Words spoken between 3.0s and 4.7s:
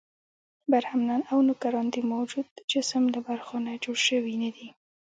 له برخو نه جوړ شوي نه دي.